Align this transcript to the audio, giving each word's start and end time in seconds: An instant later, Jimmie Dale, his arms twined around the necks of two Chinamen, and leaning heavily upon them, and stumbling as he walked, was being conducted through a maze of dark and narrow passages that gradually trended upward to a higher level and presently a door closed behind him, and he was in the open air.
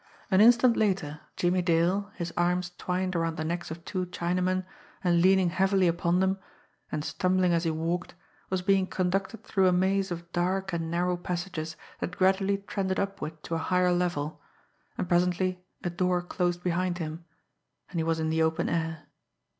An 0.31 0.41
instant 0.41 0.75
later, 0.75 1.19
Jimmie 1.37 1.61
Dale, 1.61 2.09
his 2.15 2.33
arms 2.35 2.71
twined 2.79 3.15
around 3.15 3.37
the 3.37 3.43
necks 3.45 3.69
of 3.69 3.85
two 3.85 4.07
Chinamen, 4.07 4.65
and 5.03 5.21
leaning 5.21 5.51
heavily 5.51 5.87
upon 5.87 6.19
them, 6.21 6.39
and 6.91 7.05
stumbling 7.05 7.53
as 7.53 7.65
he 7.65 7.69
walked, 7.69 8.15
was 8.49 8.63
being 8.63 8.87
conducted 8.87 9.43
through 9.43 9.67
a 9.67 9.71
maze 9.71 10.09
of 10.09 10.31
dark 10.31 10.73
and 10.73 10.89
narrow 10.89 11.15
passages 11.17 11.75
that 11.99 12.17
gradually 12.17 12.57
trended 12.57 12.99
upward 12.99 13.43
to 13.43 13.53
a 13.53 13.59
higher 13.59 13.91
level 13.93 14.41
and 14.97 15.07
presently 15.07 15.63
a 15.83 15.91
door 15.91 16.23
closed 16.23 16.63
behind 16.63 16.97
him, 16.97 17.23
and 17.91 17.99
he 17.99 18.03
was 18.03 18.19
in 18.19 18.31
the 18.31 18.41
open 18.41 18.69
air. 18.69 19.05